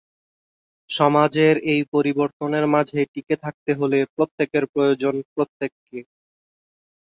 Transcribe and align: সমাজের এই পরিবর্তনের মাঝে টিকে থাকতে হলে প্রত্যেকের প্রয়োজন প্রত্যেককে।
সমাজের 0.89 1.55
এই 1.73 1.81
পরিবর্তনের 1.93 2.65
মাঝে 2.67 2.99
টিকে 3.13 3.35
থাকতে 3.43 3.71
হলে 3.79 3.99
প্রত্যেকের 4.15 4.63
প্রয়োজন 4.73 5.15
প্রত্যেককে। 5.33 5.99